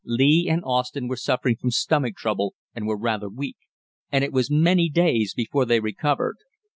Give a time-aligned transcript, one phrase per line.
[0.03, 3.57] Lee and Austin were suffering from stomach trouble and were rather weak,
[4.11, 6.37] and it was many days before they recovered.